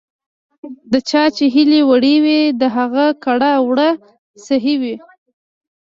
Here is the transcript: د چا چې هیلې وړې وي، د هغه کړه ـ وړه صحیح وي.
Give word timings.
د 0.91 0.93
چا 1.09 1.23
چې 1.35 1.45
هیلې 1.55 1.81
وړې 1.89 2.15
وي، 2.23 2.41
د 2.61 2.63
هغه 2.77 3.05
کړه 3.23 3.51
ـ 3.59 3.63
وړه 3.67 3.89
صحیح 4.45 4.77
وي. 4.81 4.95